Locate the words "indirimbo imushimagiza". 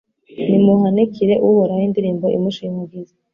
1.87-3.13